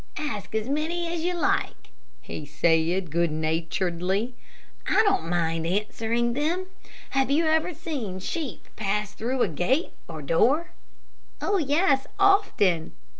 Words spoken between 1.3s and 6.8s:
like," he said, good naturedly. "I don't mind answering them.